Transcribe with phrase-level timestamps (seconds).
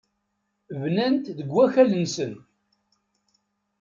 [0.81, 2.37] Bnant deg wakal-nsent.